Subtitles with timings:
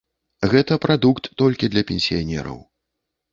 [0.53, 2.57] Гэта прадукт толькі для пенсіянераў.